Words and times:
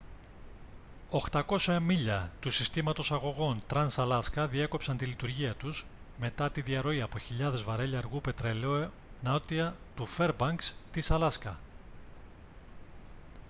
800 1.31 1.79
μίλια 1.81 2.31
του 2.41 2.49
συστήματος 2.49 3.11
αγωγών 3.11 3.61
trans-alaska 3.73 4.47
διέκοψαν 4.49 4.97
τη 4.97 5.05
λειτουργία 5.05 5.53
τους 5.55 5.85
μετά 6.19 6.49
τη 6.51 6.61
διαρροή 6.61 7.01
από 7.01 7.17
χιλιάδες 7.17 7.63
βαρέλια 7.63 7.97
αργού 7.97 8.21
πετρελαίου 8.21 8.91
νότια 9.23 9.75
του 9.95 10.05
φέρμπανκς 10.05 10.75
της 10.91 11.11
αλάσκα 11.11 11.57